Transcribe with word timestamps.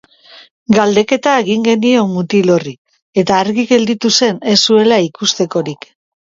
Galdeketa 0.77 1.33
egin 1.41 1.67
genion 1.67 2.09
mutil 2.15 2.51
horri, 2.55 2.75
eta 3.25 3.37
argi 3.43 3.69
gelditu 3.75 4.15
zen 4.17 4.43
ez 4.55 4.59
zuela 4.65 5.03
ikustekorik. 5.13 5.91